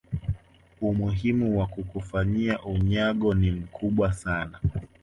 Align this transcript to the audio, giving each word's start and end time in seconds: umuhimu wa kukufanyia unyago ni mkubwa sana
umuhimu 0.81 1.57
wa 1.59 1.67
kukufanyia 1.67 2.59
unyago 2.63 3.33
ni 3.33 3.51
mkubwa 3.51 4.13
sana 4.13 4.59